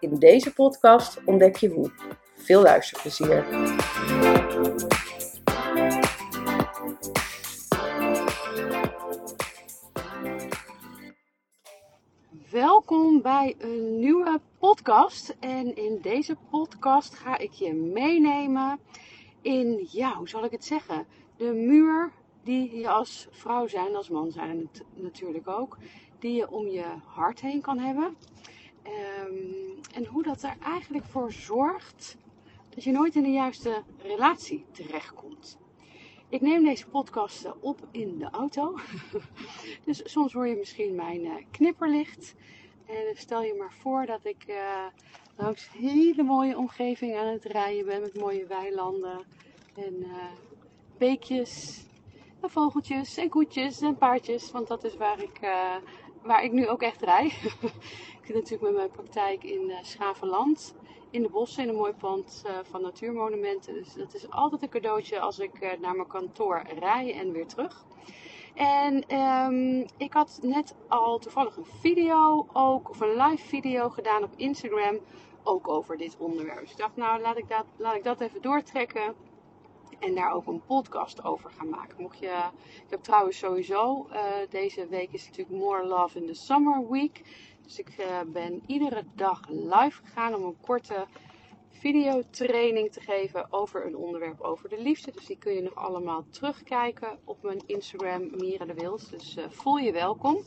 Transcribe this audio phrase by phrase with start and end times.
[0.00, 1.90] In deze podcast ontdek je hoe.
[2.34, 3.44] Veel luisterplezier.
[12.50, 15.36] Welkom bij een nieuwe podcast.
[15.40, 18.78] En in deze podcast ga ik je meenemen
[19.42, 21.06] in, ja, hoe zal ik het zeggen?
[21.36, 22.12] De muur
[22.44, 25.78] die je als vrouw zijn, als man zijn natuurlijk ook,
[26.18, 28.16] die je om je hart heen kan hebben.
[28.86, 32.16] Um, en hoe dat er eigenlijk voor zorgt
[32.74, 35.58] dat je nooit in de juiste relatie terechtkomt.
[36.28, 38.78] Ik neem deze podcast op in de auto.
[39.84, 42.34] dus soms hoor je misschien mijn uh, knipperlicht.
[42.86, 44.86] En stel je maar voor dat ik uh,
[45.36, 49.24] langs hele mooie omgeving aan het rijden ben met mooie weilanden
[49.74, 50.24] en uh,
[50.98, 51.84] beekjes
[52.40, 54.50] en vogeltjes en koetjes en paardjes.
[54.50, 55.40] Want dat is waar ik,
[56.22, 57.24] waar ik nu ook echt rij.
[58.20, 60.74] ik zit natuurlijk met mijn praktijk in Schavenland
[61.10, 63.74] in de bossen in een mooi pand uh, van natuurmonumenten.
[63.74, 67.46] Dus dat is altijd een cadeautje als ik uh, naar mijn kantoor rij en weer
[67.46, 67.84] terug.
[68.54, 74.22] En um, ik had net al toevallig een video ook, of een live video gedaan
[74.22, 74.98] op Instagram,
[75.42, 76.60] ook over dit onderwerp.
[76.60, 79.14] Dus ik dacht, nou laat ik dat, laat ik dat even doortrekken.
[80.00, 82.02] En daar ook een podcast over gaan maken.
[82.02, 82.44] Mocht je,
[82.84, 84.18] ik heb trouwens sowieso, uh,
[84.50, 87.22] deze week is natuurlijk More Love in the Summer Week.
[87.62, 91.06] Dus ik uh, ben iedere dag live gegaan om een korte
[91.68, 95.12] videotraining te geven over een onderwerp over de liefde.
[95.12, 99.08] Dus die kun je nog allemaal terugkijken op mijn Instagram Mira de Wils.
[99.08, 100.42] Dus uh, voel je welkom.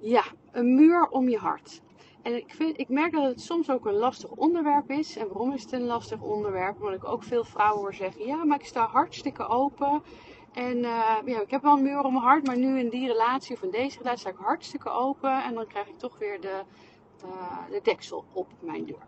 [0.00, 1.80] Ja, een muur om je hart.
[2.26, 5.16] En ik, vind, ik merk dat het soms ook een lastig onderwerp is.
[5.16, 6.76] En waarom is het een lastig onderwerp?
[6.76, 10.02] Omdat ik ook veel vrouwen hoor zeggen: ja, maar ik sta hartstikke open.
[10.52, 13.06] En uh, ja, ik heb wel een muur om mijn hart, maar nu in die
[13.06, 15.42] relatie of in deze relatie sta ik hartstikke open.
[15.42, 16.62] En dan krijg ik toch weer de,
[17.70, 19.06] de deksel op mijn deur.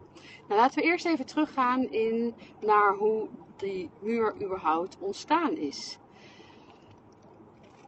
[0.49, 5.99] Nou, laten we eerst even teruggaan in, naar hoe die muur überhaupt ontstaan is.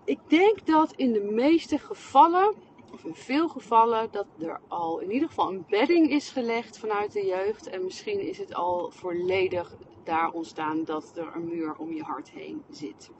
[0.04, 2.54] Ik denk dat in de meeste gevallen,
[2.92, 7.12] of in veel gevallen, dat er al in ieder geval een bedding is gelegd vanuit
[7.12, 7.66] de jeugd.
[7.66, 12.30] En misschien is het al volledig daar ontstaan dat er een muur om je hart
[12.30, 13.10] heen zit.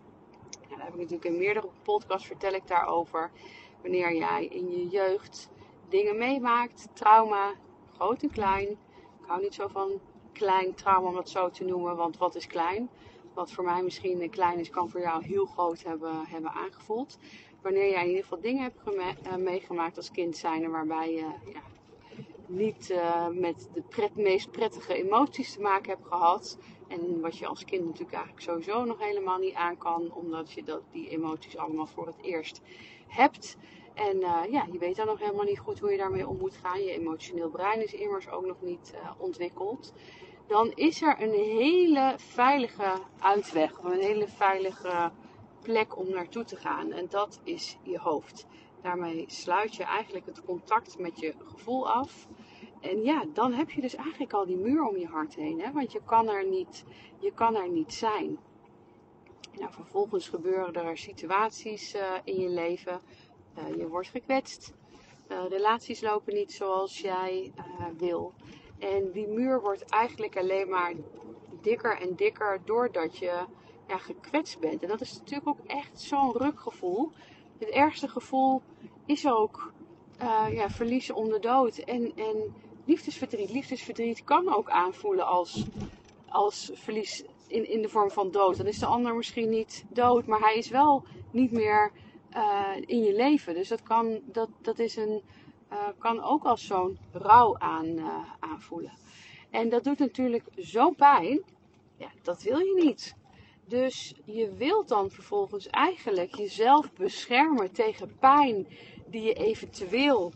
[0.53, 3.31] Nou, daar heb ik natuurlijk in meerdere podcasts vertel ik daarover.
[3.83, 5.51] Wanneer jij in je jeugd
[5.89, 7.55] dingen meemaakt, trauma,
[7.95, 8.69] groot en klein.
[8.69, 10.01] Ik hou niet zo van
[10.33, 12.91] klein trauma om dat zo te noemen, want wat is klein?
[13.35, 17.19] Wat voor mij misschien klein is, kan voor jou heel groot hebben, hebben aangevoeld.
[17.63, 18.81] Wanneer jij in ieder geval dingen hebt
[19.27, 21.63] uh, meegemaakt als kind zijn, waarbij je ja,
[22.47, 26.59] niet uh, met de pret, meest prettige emoties te maken hebt gehad.
[26.89, 30.63] En wat je als kind natuurlijk eigenlijk sowieso nog helemaal niet aan kan, omdat je
[30.63, 32.61] dat, die emoties allemaal voor het eerst
[33.07, 33.57] hebt.
[33.95, 36.57] En uh, ja, je weet dan nog helemaal niet goed hoe je daarmee om moet
[36.57, 36.83] gaan.
[36.83, 39.93] Je emotioneel brein is immers ook nog niet ontwikkeld.
[40.47, 45.13] Dan is er een hele veilige uitweg, of een hele veilige
[45.63, 46.93] plek om naartoe te gaan.
[46.93, 48.47] En dat is je hoofd.
[48.83, 52.27] Daarmee sluit je eigenlijk het contact met je gevoel af.
[52.81, 55.61] En ja, dan heb je dus eigenlijk al die muur om je hart heen.
[55.61, 55.73] Hè?
[55.73, 56.85] Want je kan er niet,
[57.19, 58.39] je kan er niet zijn.
[59.59, 63.01] Nou, vervolgens gebeuren er situaties uh, in je leven.
[63.59, 64.75] Uh, je wordt gekwetst.
[65.29, 67.53] Uh, relaties lopen niet zoals jij
[67.97, 68.33] wil.
[68.79, 70.93] En die muur wordt eigenlijk alleen maar
[71.61, 73.45] dikker en dikker doordat je
[73.91, 74.83] ja, gekwetst bent.
[74.83, 77.11] En dat is natuurlijk ook echt zo'n rukgevoel.
[77.59, 78.63] Het ergste gevoel
[79.07, 79.73] is ook
[80.51, 81.79] ja, verliezen om de dood.
[81.79, 82.55] En, en
[82.85, 83.51] liefdesverdriet.
[83.51, 85.67] Liefdesverdriet kan ook aanvoelen als,
[86.29, 88.57] als verlies in, in de vorm van dood.
[88.57, 91.93] Dan is de ander misschien niet dood, maar hij is wel niet meer
[92.37, 93.55] uh, in je leven.
[93.55, 95.23] Dus dat kan, dat, dat is een,
[95.73, 98.93] uh, kan ook als zo'n rouw aan, uh, aanvoelen.
[99.51, 101.43] En dat doet natuurlijk zo pijn.
[101.97, 103.17] Ja, dat wil je niet.
[103.71, 108.67] Dus je wilt dan vervolgens eigenlijk jezelf beschermen tegen pijn
[109.07, 110.33] die je eventueel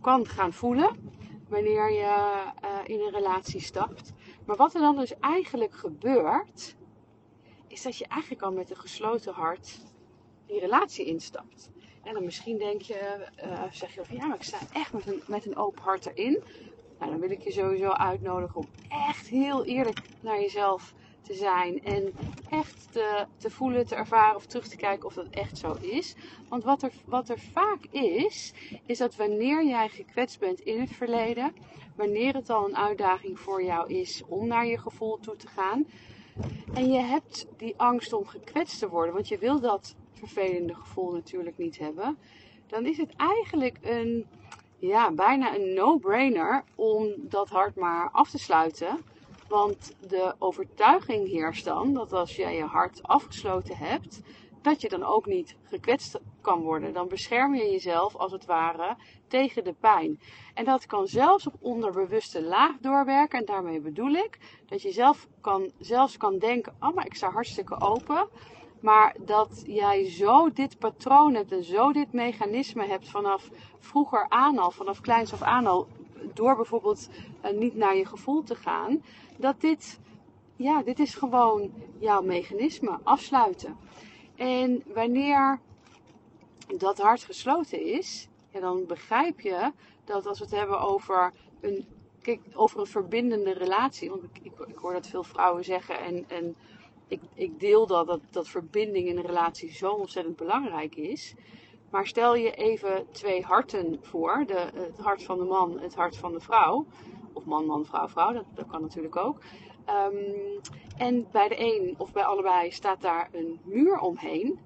[0.00, 1.12] kan gaan voelen
[1.48, 4.12] wanneer je uh, in een relatie stapt.
[4.46, 6.76] Maar wat er dan dus eigenlijk gebeurt,
[7.66, 9.80] is dat je eigenlijk al met een gesloten hart
[10.46, 11.70] die relatie instapt.
[12.02, 15.06] En dan misschien denk je, uh, zeg je van ja, maar ik sta echt met
[15.06, 16.42] een, met een open hart erin.
[16.98, 20.94] Nou, dan wil ik je sowieso uitnodigen om echt heel eerlijk naar jezelf
[21.26, 21.84] te zijn.
[21.84, 22.14] En
[22.50, 26.14] echt te, te voelen, te ervaren of terug te kijken of dat echt zo is.
[26.48, 28.52] Want wat er, wat er vaak is,
[28.86, 31.54] is dat wanneer jij gekwetst bent in het verleden,
[31.96, 35.86] wanneer het al een uitdaging voor jou is om naar je gevoel toe te gaan.
[36.74, 41.12] En je hebt die angst om gekwetst te worden, want je wil dat vervelende gevoel
[41.12, 42.18] natuurlijk niet hebben.
[42.66, 44.26] Dan is het eigenlijk een,
[44.78, 49.04] ja, bijna een no-brainer om dat hart maar af te sluiten.
[49.48, 54.20] Want de overtuiging heerst dan dat als jij je hart afgesloten hebt,
[54.62, 56.92] dat je dan ook niet gekwetst kan worden.
[56.92, 58.96] Dan bescherm je jezelf als het ware
[59.28, 60.20] tegen de pijn.
[60.54, 63.38] En dat kan zelfs op onderbewuste laag doorwerken.
[63.38, 64.38] En daarmee bedoel ik
[64.68, 68.28] dat je zelf kan, zelfs kan denken: oh, maar ik sta hartstikke open.
[68.80, 73.48] Maar dat jij zo dit patroon hebt en zo dit mechanisme hebt vanaf
[73.78, 75.86] vroeger aan al, vanaf kleins af aan al,
[76.34, 77.08] door bijvoorbeeld
[77.44, 79.02] uh, niet naar je gevoel te gaan,
[79.36, 79.98] dat dit,
[80.56, 83.76] ja, dit is gewoon jouw mechanisme, afsluiten.
[84.34, 85.60] En wanneer
[86.76, 89.72] dat hart gesloten is, ja, dan begrijp je
[90.04, 91.86] dat als we het hebben over een,
[92.22, 96.24] kijk, over een verbindende relatie, want ik, ik, ik hoor dat veel vrouwen zeggen en,
[96.28, 96.56] en
[97.08, 101.34] ik, ik deel dat, dat, dat verbinding in een relatie zo ontzettend belangrijk is.
[101.90, 106.16] Maar stel je even twee harten voor: de, het hart van de man, het hart
[106.16, 106.86] van de vrouw.
[107.46, 109.38] Man, man, vrouw, vrouw, dat, kan natuurlijk ook.
[109.88, 110.60] Um,
[110.96, 114.58] en bij de een of bij allebei staat daar een muur omheen.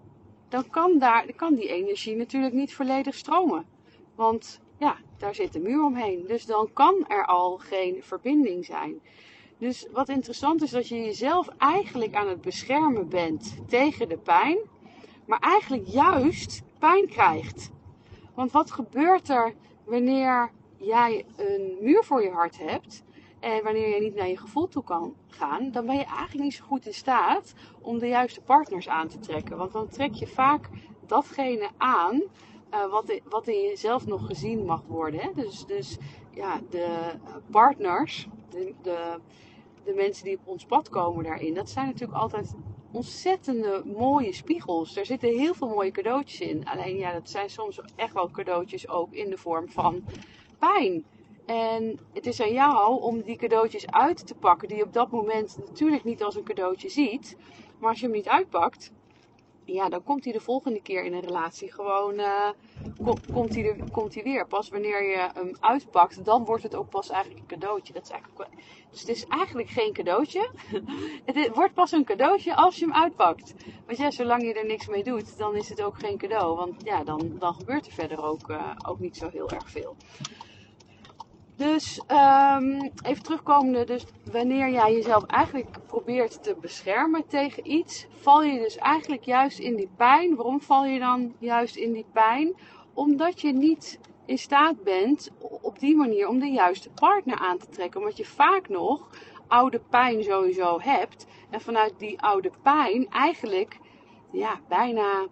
[0.48, 3.66] Dan kan, daar, kan die energie natuurlijk niet volledig stromen.
[4.14, 6.24] Want ja, daar zit een muur omheen.
[6.26, 9.00] Dus dan kan er al geen verbinding zijn.
[9.58, 14.58] Dus wat interessant is dat je jezelf eigenlijk aan het beschermen bent tegen de pijn,
[15.26, 17.70] maar eigenlijk juist pijn krijgt.
[18.34, 19.54] Want wat gebeurt er
[19.84, 20.50] wanneer
[20.80, 23.04] jij een muur voor je hart hebt
[23.40, 26.54] en wanneer je niet naar je gevoel toe kan gaan, dan ben je eigenlijk niet
[26.54, 29.56] zo goed in staat om de juiste partners aan te trekken.
[29.56, 30.68] Want dan trek je vaak
[31.06, 32.22] datgene aan
[32.74, 35.20] uh, wat, in, wat in jezelf nog gezien mag worden.
[35.20, 35.30] Hè?
[35.34, 35.98] Dus, dus
[36.34, 37.12] ja, de
[37.50, 39.20] partners, de, de,
[39.84, 42.54] de mensen die op ons pad komen daarin, dat zijn natuurlijk altijd
[42.92, 44.96] ontzettende mooie spiegels.
[44.96, 46.66] Er zitten heel veel mooie cadeautjes in.
[46.66, 50.04] Alleen ja, dat zijn soms echt wel cadeautjes ook in de vorm van
[51.46, 55.10] En het is aan jou om die cadeautjes uit te pakken, die je op dat
[55.10, 57.36] moment natuurlijk niet als een cadeautje ziet.
[57.78, 58.92] Maar als je hem niet uitpakt,
[59.64, 62.50] ja, dan komt hij de volgende keer in een relatie gewoon, uh,
[63.32, 64.46] komt, hij er, komt hij weer.
[64.46, 67.92] Pas wanneer je hem uitpakt, dan wordt het ook pas eigenlijk een cadeautje.
[67.92, 68.48] Dat is eigenlijk,
[68.90, 70.50] dus het is eigenlijk geen cadeautje.
[71.24, 73.54] het wordt pas een cadeautje als je hem uitpakt.
[73.86, 76.56] Want ja, zolang je er niks mee doet, dan is het ook geen cadeau.
[76.56, 79.96] Want ja, dan, dan gebeurt er verder ook, uh, ook niet zo heel erg veel.
[81.60, 88.42] Dus um, even terugkomende, dus wanneer jij jezelf eigenlijk probeert te beschermen tegen iets, val
[88.42, 90.36] je dus eigenlijk juist in die pijn.
[90.36, 92.54] Waarom val je dan juist in die pijn?
[92.94, 95.30] Omdat je niet in staat bent
[95.62, 98.00] op die manier om de juiste partner aan te trekken.
[98.00, 99.08] Omdat je vaak nog
[99.48, 101.26] oude pijn sowieso hebt.
[101.50, 103.78] En vanuit die oude pijn eigenlijk
[104.32, 105.26] ja, bijna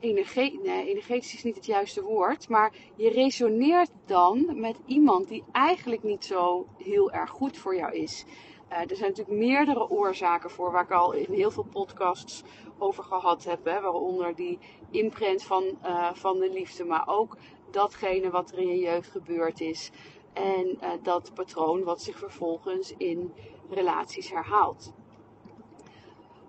[0.00, 5.44] energie, nee, energetisch is niet het juiste woord, maar je resoneert dan met iemand die
[5.52, 8.24] eigenlijk niet zo heel erg goed voor jou is.
[8.72, 12.42] Uh, er zijn natuurlijk meerdere oorzaken voor, waar ik al in heel veel podcasts
[12.78, 13.64] over gehad heb.
[13.64, 14.58] Hè, waaronder die
[14.90, 17.36] imprint van, uh, van de liefde, maar ook
[17.70, 19.90] datgene wat er in je jeugd gebeurd is.
[20.32, 23.32] En uh, dat patroon wat zich vervolgens in
[23.70, 24.92] relaties herhaalt.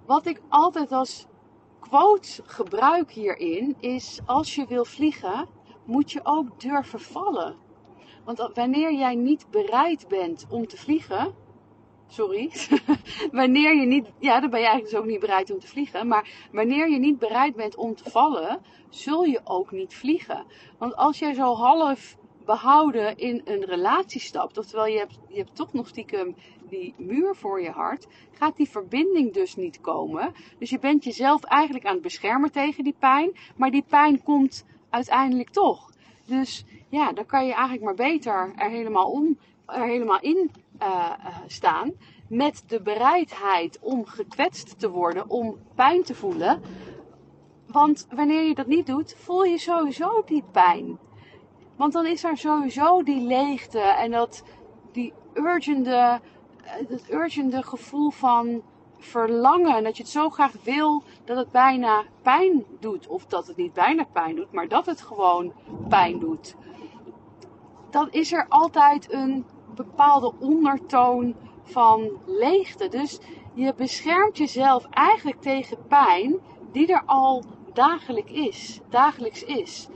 [0.06, 1.28] Wat ik altijd als
[1.90, 5.48] quote gebruik hierin is: als je wil vliegen,
[5.86, 7.56] moet je ook durven vallen.
[8.26, 11.34] Want wanneer jij niet bereid bent om te vliegen,
[12.08, 12.52] sorry,
[13.32, 16.08] wanneer je niet, ja, dan ben je eigenlijk dus ook niet bereid om te vliegen,
[16.08, 20.46] maar wanneer je niet bereid bent om te vallen, zul je ook niet vliegen.
[20.78, 22.18] Want als jij zo half
[22.48, 26.36] behouden in een relatie stapt, oftewel je hebt, je hebt toch nog stiekem
[26.70, 30.34] die muur voor je hart, gaat die verbinding dus niet komen.
[30.60, 34.66] Dus je bent jezelf eigenlijk aan het beschermen tegen die pijn, maar die pijn komt
[34.90, 35.92] uiteindelijk toch.
[36.26, 40.52] Dus ja, dan kan je eigenlijk maar beter er helemaal, om, er helemaal in
[40.82, 41.12] uh,
[41.48, 41.92] staan.
[42.30, 46.62] Met de bereidheid om gekwetst te worden, om pijn te voelen.
[47.68, 50.98] Want wanneer je dat niet doet, voel je sowieso die pijn.
[51.78, 54.44] Want dan is er sowieso die leegte en dat,
[54.92, 56.20] die urgente
[56.68, 58.62] het urgente gevoel van
[58.98, 59.84] verlangen.
[59.84, 63.08] Dat je het zo graag wil dat het bijna pijn doet.
[63.08, 65.54] Of dat het niet bijna pijn doet, maar dat het gewoon
[65.90, 66.56] pijn doet.
[67.90, 72.88] Dan is er altijd een bepaalde ondertoon van leegte.
[72.88, 73.20] Dus
[73.54, 76.40] je beschermt jezelf eigenlijk tegen pijn
[76.72, 77.44] die er al
[77.74, 78.80] dagelijks is.
[78.90, 79.88] Dagelijks is.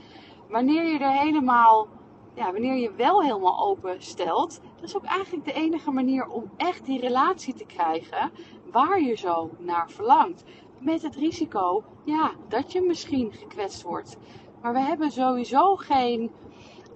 [0.52, 1.88] Wanneer je er helemaal,
[2.34, 6.50] ja, wanneer je wel helemaal open stelt, dat is ook eigenlijk de enige manier om
[6.56, 8.30] echt die relatie te krijgen
[8.70, 10.44] waar je zo naar verlangt.
[10.78, 14.16] Met het risico, ja, dat je misschien gekwetst wordt.
[14.62, 16.30] Maar we hebben sowieso geen,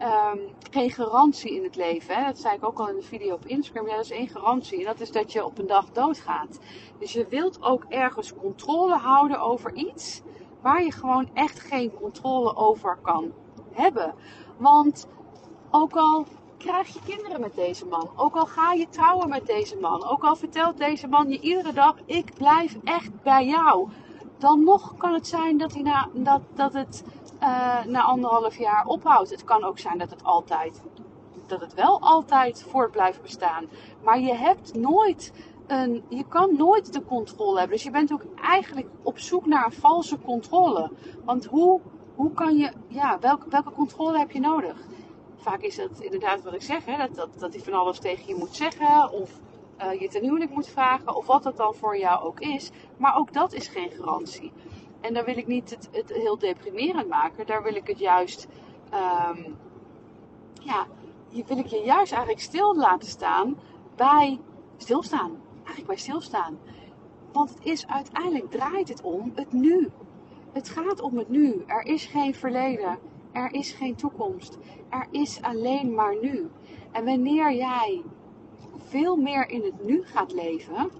[0.02, 2.14] um, geen garantie in het leven.
[2.14, 2.24] Hè?
[2.24, 3.86] Dat zei ik ook al in de video op Instagram.
[3.86, 4.78] Ja, dat is één garantie.
[4.78, 6.58] En dat is dat je op een dag doodgaat.
[6.98, 10.22] Dus je wilt ook ergens controle houden over iets
[10.62, 13.32] waar je gewoon echt geen controle over kan
[13.76, 14.14] hebben.
[14.56, 15.08] Want
[15.70, 16.26] ook al
[16.58, 20.24] krijg je kinderen met deze man, ook al ga je trouwen met deze man, ook
[20.24, 23.88] al vertelt deze man je iedere dag: ik blijf echt bij jou.
[24.38, 27.04] Dan nog kan het zijn dat, hij na, dat, dat het
[27.42, 29.30] uh, na anderhalf jaar ophoudt.
[29.30, 30.82] Het kan ook zijn dat het altijd,
[31.46, 33.66] dat het wel altijd voort blijft bestaan.
[34.02, 35.32] Maar je hebt nooit
[35.66, 37.76] een, je kan nooit de controle hebben.
[37.76, 40.90] Dus je bent ook eigenlijk op zoek naar een valse controle.
[41.24, 41.80] Want hoe,
[42.16, 44.76] hoe kan je, ja, welke, welke controle heb je nodig?
[45.36, 48.26] Vaak is het inderdaad wat ik zeg, hè, dat, dat, dat hij van alles tegen
[48.26, 49.10] je moet zeggen.
[49.10, 49.40] Of
[49.80, 51.16] uh, je ten huwelijk moet vragen.
[51.16, 52.70] Of wat dat dan voor jou ook is.
[52.96, 54.52] Maar ook dat is geen garantie.
[55.00, 57.46] En daar wil ik niet het, het heel deprimerend maken.
[57.46, 58.46] Daar wil ik het juist,
[58.94, 59.56] um,
[60.62, 60.86] ja,
[61.46, 63.58] wil ik je juist eigenlijk stil laten staan
[63.96, 64.40] bij
[64.76, 65.40] stilstaan.
[65.56, 66.58] Eigenlijk bij stilstaan.
[67.32, 69.90] Want het is uiteindelijk draait het om het nu.
[70.56, 71.64] Het gaat om het nu.
[71.66, 72.98] Er is geen verleden.
[73.32, 74.58] Er is geen toekomst.
[74.88, 76.50] Er is alleen maar nu.
[76.92, 78.02] En wanneer jij
[78.76, 80.90] veel meer in het nu gaat leven,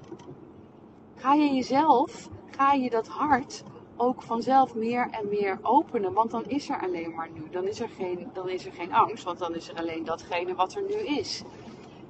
[1.14, 3.62] ga je jezelf, ga je dat hart
[3.96, 6.12] ook vanzelf meer en meer openen.
[6.12, 7.42] Want dan is er alleen maar nu.
[7.50, 10.54] Dan is er geen, dan is er geen angst, want dan is er alleen datgene
[10.54, 11.42] wat er nu is.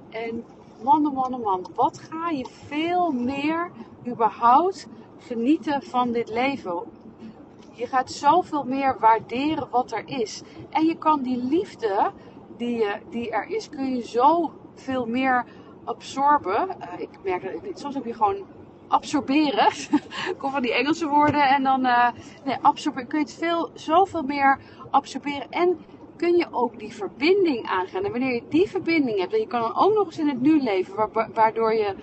[0.09, 0.43] En
[0.83, 3.71] man, oh man, oh man, wat ga je veel meer
[4.07, 4.87] überhaupt
[5.17, 6.96] genieten van dit leven?
[7.77, 10.41] Je gaat zoveel meer waarderen wat er is.
[10.69, 12.11] En je kan die liefde
[12.57, 15.45] die, die er is, kun je zoveel meer
[15.83, 16.67] absorben.
[16.67, 18.45] Uh, ik merk dat soms heb je gewoon
[18.87, 19.71] absorberen.
[20.39, 21.49] Kom van die Engelse woorden.
[21.49, 22.09] En dan uh,
[22.45, 23.07] nee, absorberen.
[23.07, 25.49] kun je het veel, zoveel meer absorberen.
[25.49, 25.77] En
[26.15, 28.03] kun je ook die verbinding aangaan.
[28.03, 30.41] En wanneer je die verbinding hebt, en je kan dan ook nog eens in het
[30.41, 31.95] nu leven, waardoor je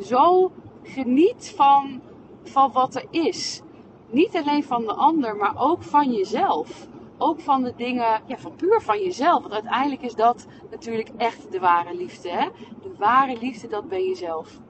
[0.00, 2.00] zo geniet van,
[2.42, 3.62] van wat er is.
[4.10, 6.88] Niet alleen van de ander, maar ook van jezelf.
[7.18, 9.40] Ook van de dingen, ja, van puur van jezelf.
[9.40, 12.30] Want uiteindelijk is dat natuurlijk echt de ware liefde.
[12.30, 12.48] Hè?
[12.82, 14.60] De ware liefde, dat ben jezelf.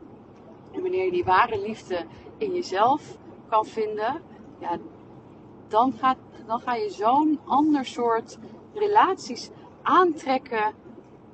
[0.73, 2.07] En wanneer je die ware liefde
[2.39, 3.19] in jezelf
[3.49, 4.23] kan vinden,
[4.59, 4.79] ja,
[5.69, 6.17] dan, gaat,
[6.47, 8.39] dan ga je zo'n ander soort
[8.75, 9.51] relaties
[9.83, 10.75] aantrekken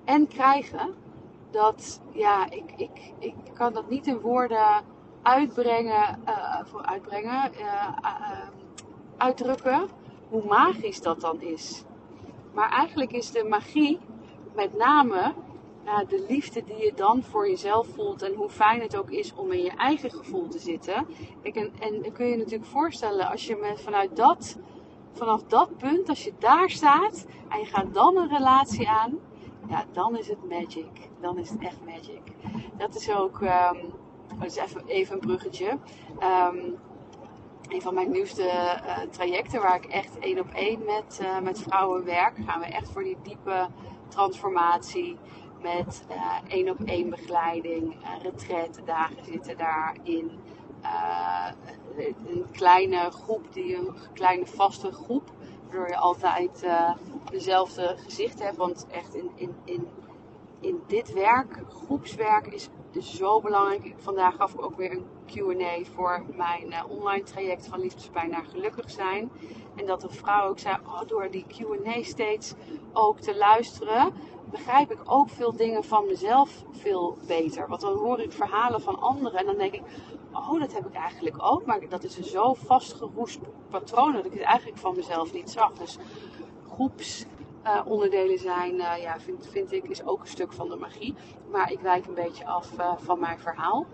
[0.05, 0.95] en krijgen.
[1.51, 4.85] Dat, ja, ik, ik, ik kan dat niet in woorden
[5.27, 8.49] uitbrengen, uh, voor uitbrengen, uh, uh,
[9.17, 9.89] uitdrukken,
[10.29, 11.85] hoe magisch dat dan is.
[12.55, 13.99] Maar eigenlijk is de magie
[14.55, 15.35] met name
[16.09, 19.53] de liefde die je dan voor jezelf voelt en hoe fijn het ook is om
[19.53, 21.07] in je eigen gevoel te zitten.
[21.43, 24.59] En, en kun je je natuurlijk voorstellen als je met, vanuit dat,
[25.13, 29.19] vanaf dat punt, als je daar staat en je gaat dan een relatie aan,
[29.69, 31.09] ja, dan is het magic.
[31.21, 32.23] Dan is het echt magic.
[32.79, 33.93] Dat is ook, um,
[34.39, 35.79] dat is even, even een bruggetje.
[36.23, 36.79] Um,
[37.69, 41.61] een van mijn nieuwste uh, trajecten waar ik echt één op één met, uh, met
[41.61, 43.69] vrouwen werk, gaan we echt voor die diepe
[44.09, 45.17] transformatie
[45.63, 47.97] met uh, één op één begeleiding,
[48.49, 50.31] uh, dagen zitten daarin.
[52.27, 55.31] Een kleine groep, die, een kleine vaste groep,
[55.63, 56.67] waardoor je altijd
[57.31, 58.57] dezelfde gezicht hebt.
[58.57, 59.89] Want echt in, in, in,
[60.61, 63.95] in dit werk, groepswerk, is dus zo belangrijk.
[63.97, 68.91] Vandaag gaf ik ook weer een QA voor mijn online traject van liefdespijn naar gelukkig
[68.91, 69.31] zijn.
[69.77, 72.55] En dat een vrouw ook zei, oh, door die QA steeds
[72.93, 74.13] ook te luisteren,
[74.51, 77.69] begrijp ik ook veel dingen van mezelf veel beter.
[77.69, 79.83] Want dan hoor ik verhalen van anderen en dan denk ik,
[80.33, 81.65] oh, dat heb ik eigenlijk ook.
[81.65, 83.39] Maar dat is een zo vastgeroest
[83.71, 85.73] patroon dat ik het eigenlijk van mezelf niet zag.
[85.73, 85.99] Dus
[86.69, 87.36] groepsonderdelen
[87.67, 91.15] uh, zijn, uh, ja, vind, vind ik, is ook een stuk van de magie.
[91.51, 93.87] Maar ik wijk een beetje af uh, van mijn verhaal.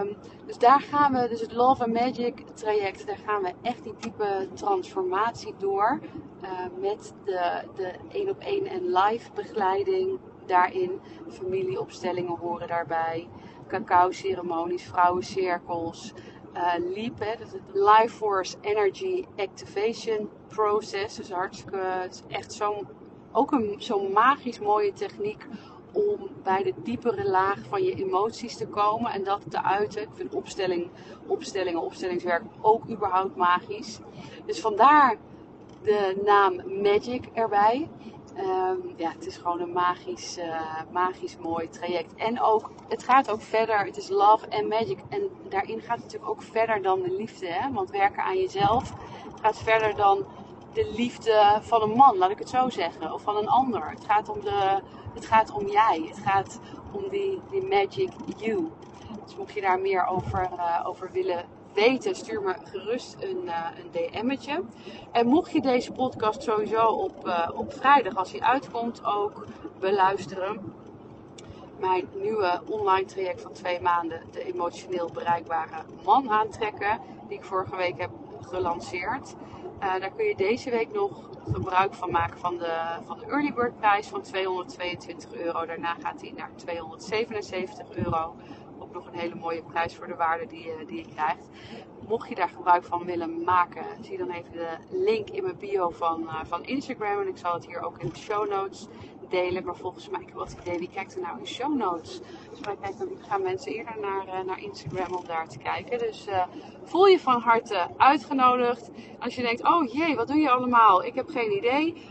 [0.00, 0.16] Um,
[0.46, 3.94] dus daar gaan we, dus het Love and Magic traject, daar gaan we echt die
[3.98, 6.00] diepe transformatie door.
[6.80, 11.00] Met de, de één op één en live begeleiding daarin.
[11.28, 13.28] Familieopstellingen horen daarbij.
[13.68, 16.12] Cacao ceremonies, vrouwencirkels.
[16.54, 21.16] Uh, hè, dat het Life Force Energy Activation Process.
[21.16, 22.88] Dus hartstikke, het is echt zo'n,
[23.32, 25.46] ook een zo'n magisch mooie techniek
[25.92, 30.02] om bij de diepere laag van je emoties te komen en dat te uiten.
[30.02, 30.90] Ik vind opstelling,
[31.26, 33.98] opstellingen, opstellingswerk ook überhaupt magisch.
[34.46, 35.16] Dus vandaar
[35.82, 37.88] de naam Magic erbij.
[38.36, 42.14] Ehm, ja, het is gewoon een magisch, uh, magisch mooi traject.
[42.14, 43.84] En ook, het gaat ook verder.
[43.84, 44.98] Het is love and magic.
[45.08, 47.46] En daarin gaat het natuurlijk ook verder dan de liefde.
[47.46, 47.72] Hè?
[47.72, 48.92] Want werken aan jezelf
[49.42, 50.26] gaat verder dan
[50.72, 53.12] de liefde van een man, laat ik het zo zeggen.
[53.12, 53.90] Of van een ander.
[53.90, 54.80] Het gaat om, de,
[55.14, 56.04] het gaat om jij.
[56.08, 56.60] Het gaat
[56.92, 58.70] om die, die magic you.
[59.24, 63.66] Dus mocht je daar meer over, uh, over willen weten, stuur me gerust een, uh,
[63.76, 64.62] een DM'tje.
[65.12, 69.46] En mocht je deze podcast sowieso op, uh, op vrijdag, als hij uitkomt, ook
[69.78, 70.74] beluisteren.
[71.80, 77.76] Mijn nieuwe online traject van twee maanden, de emotioneel bereikbare man aantrekken, die ik vorige
[77.76, 78.10] week heb
[78.40, 79.34] gelanceerd.
[79.82, 83.52] Uh, daar kun je deze week nog gebruik van maken van de, van de early
[83.52, 85.66] bird prijs van 222 euro.
[85.66, 88.34] Daarna gaat hij naar 277 euro
[88.92, 91.48] nog een hele mooie prijs voor de waarde die, je, die je krijgt.
[92.08, 95.90] Mocht je daar gebruik van willen maken, zie dan even de link in mijn bio
[95.90, 97.20] van, uh, van Instagram.
[97.20, 98.86] En ik zal het hier ook in de show notes
[99.28, 99.64] delen.
[99.64, 102.20] Maar volgens mij, ik heb wat idee, wie kijkt er nou in show notes?
[102.50, 102.76] Dus mij
[103.18, 105.98] gaan mensen eerder naar, uh, naar Instagram om daar te kijken.
[105.98, 106.26] Dus
[106.84, 108.90] voel je van harte uitgenodigd.
[109.18, 111.04] Als je denkt, oh jee, wat doe je allemaal?
[111.04, 112.02] Ik heb geen idee.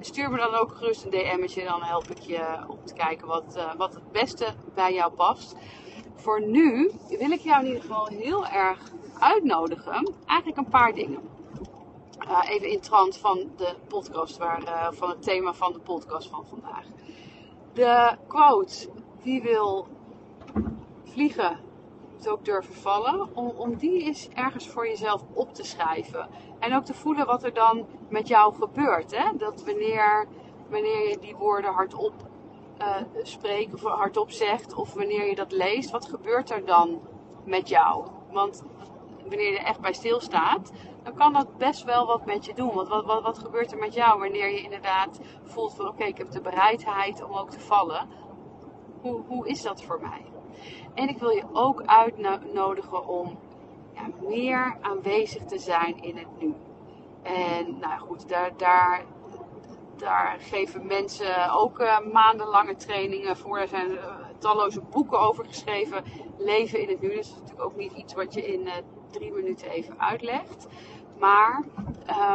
[0.00, 1.64] Stuur me dan ook gerust een DM'tje.
[1.64, 5.56] Dan help ik je om te kijken wat, wat het beste bij jou past
[6.16, 10.12] voor nu wil ik jou in ieder geval heel erg uitnodigen.
[10.26, 11.20] Eigenlijk een paar dingen.
[12.28, 16.28] Uh, even in trant van de podcast, waar, uh, van het thema van de podcast
[16.28, 16.84] van vandaag.
[17.72, 18.88] De quote,
[19.22, 19.86] wie wil
[21.04, 21.58] vliegen,
[22.12, 23.36] moet ook durven vallen.
[23.36, 26.28] Om, om die eens ergens voor jezelf op te schrijven.
[26.58, 29.16] En ook te voelen wat er dan met jou gebeurt.
[29.16, 29.36] Hè?
[29.36, 30.26] Dat wanneer,
[30.68, 32.14] wanneer je die woorden hardop
[32.78, 37.00] uh, spreekt of hardop zegt of wanneer je dat leest, wat gebeurt er dan
[37.44, 38.06] met jou?
[38.30, 38.62] Want
[39.20, 42.74] wanneer je er echt bij stilstaat, dan kan dat best wel wat met je doen.
[42.74, 46.18] Want wat, wat, wat gebeurt er met jou wanneer je inderdaad voelt van oké, ik
[46.18, 48.08] heb de bereidheid om ook te vallen.
[49.00, 50.24] Hoe, hoe is dat voor mij?
[50.94, 53.38] En ik wil je ook uitnodigen om
[53.94, 56.54] ja, meer aanwezig te zijn in het nu.
[57.22, 59.04] En nou goed, daar, daar
[59.96, 63.58] daar geven mensen ook uh, maandenlange trainingen voor.
[63.58, 66.04] Er zijn uh, talloze boeken over geschreven.
[66.38, 67.08] Leven in het nu.
[67.08, 68.72] Dat is natuurlijk ook niet iets wat je in uh,
[69.10, 70.66] drie minuten even uitlegt.
[71.18, 71.64] Maar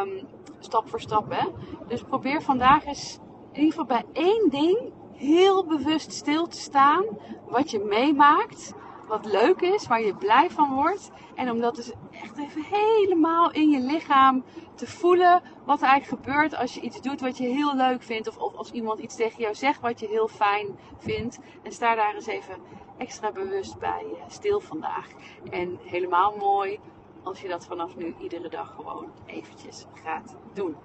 [0.01, 0.27] um,
[0.59, 1.31] stap voor stap.
[1.31, 1.47] Hè?
[1.87, 3.19] Dus probeer vandaag eens
[3.51, 7.05] in ieder geval bij één ding heel bewust stil te staan.
[7.47, 8.73] Wat je meemaakt.
[9.11, 11.11] Wat leuk is, waar je blij van wordt.
[11.35, 14.43] En om dat dus echt even helemaal in je lichaam
[14.75, 18.27] te voelen wat er eigenlijk gebeurt als je iets doet wat je heel leuk vindt.
[18.27, 21.39] Of, of als iemand iets tegen jou zegt wat je heel fijn vindt.
[21.63, 22.55] En sta daar eens even
[22.97, 25.07] extra bewust bij uh, stil vandaag.
[25.49, 26.79] En helemaal mooi
[27.23, 30.75] als je dat vanaf nu iedere dag gewoon eventjes gaat doen.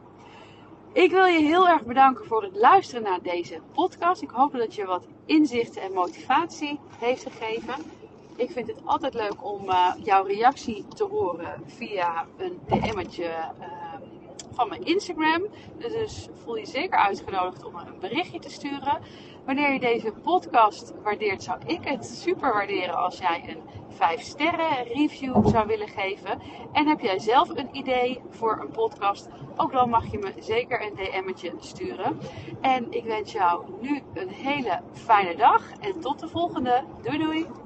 [0.93, 4.23] Ik wil je heel erg bedanken voor het luisteren naar deze podcast.
[4.23, 7.96] Ik hoop dat je wat inzichten en motivatie heeft gegeven.
[8.37, 13.25] Ik vind het altijd leuk om uh, jouw reactie te horen via een DM'tje
[13.61, 13.67] uh,
[14.53, 15.47] van mijn Instagram.
[15.79, 18.99] Dus voel je zeker uitgenodigd om een berichtje te sturen.
[19.45, 24.85] Wanneer je deze podcast waardeert, zou ik het super waarderen als jij een 5 sterren
[24.85, 26.41] review zou willen geven.
[26.73, 29.29] En heb jij zelf een idee voor een podcast?
[29.57, 32.19] Ook dan mag je me zeker een DM'tje sturen.
[32.61, 36.85] En ik wens jou nu een hele fijne dag en tot de volgende.
[37.03, 37.66] Doei doei!